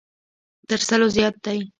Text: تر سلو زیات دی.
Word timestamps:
تر 0.67 0.79
سلو 0.89 1.07
زیات 1.15 1.35
دی. 1.45 1.59